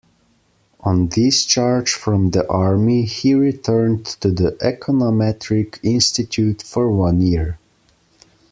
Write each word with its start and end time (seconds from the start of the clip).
On 0.79 1.05
discharge 1.05 1.93
from 1.93 2.31
the 2.31 2.49
Army, 2.49 3.05
he 3.05 3.35
returned 3.35 4.03
to 4.07 4.31
the 4.31 4.53
Econometric 4.53 5.77
Institute 5.83 6.63
for 6.63 6.89
one 6.89 7.21
year. 7.21 7.59